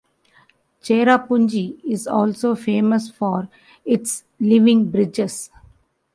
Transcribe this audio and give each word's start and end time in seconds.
Cherrapunji 0.81 1.79
is 1.85 2.07
also 2.07 2.55
famous 2.55 3.07
for 3.11 3.47
its 3.85 4.23
living 4.39 4.89
bridges. 4.89 5.51